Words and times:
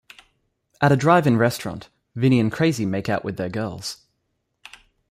At 0.81 0.91
a 0.91 0.95
drive-in 0.95 1.37
restaurant, 1.37 1.89
Vinnie 2.15 2.39
and 2.39 2.51
Crazy 2.51 2.87
make 2.87 3.07
out 3.07 3.23
with 3.23 3.37
their 3.37 3.49
girls. 3.49 4.01